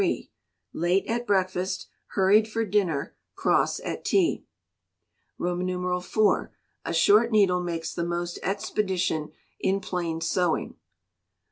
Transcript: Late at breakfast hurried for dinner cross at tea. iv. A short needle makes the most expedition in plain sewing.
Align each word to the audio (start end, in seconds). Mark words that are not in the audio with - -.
Late 0.73 1.05
at 1.05 1.27
breakfast 1.27 1.85
hurried 2.15 2.47
for 2.47 2.65
dinner 2.65 3.15
cross 3.35 3.79
at 3.81 4.03
tea. 4.03 4.47
iv. 5.39 6.39
A 6.85 6.93
short 6.93 7.31
needle 7.31 7.61
makes 7.61 7.93
the 7.93 8.03
most 8.03 8.39
expedition 8.41 9.31
in 9.59 9.79
plain 9.79 10.19
sewing. 10.19 10.77